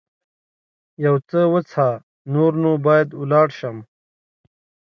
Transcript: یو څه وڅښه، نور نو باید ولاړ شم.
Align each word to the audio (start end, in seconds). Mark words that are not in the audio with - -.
یو 1.05 1.15
څه 1.29 1.39
وڅښه، 1.51 1.89
نور 2.33 2.51
نو 2.63 2.71
باید 2.85 3.07
ولاړ 3.19 3.47
شم. 3.57 3.77